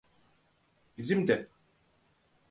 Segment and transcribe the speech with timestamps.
[0.97, 1.47] Bizim de.